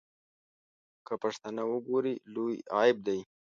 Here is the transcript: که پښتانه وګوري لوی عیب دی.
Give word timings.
که 1.05 1.13
پښتانه 1.23 1.63
وګوري 1.71 2.15
لوی 2.33 2.55
عیب 2.77 2.97
دی. 3.07 3.19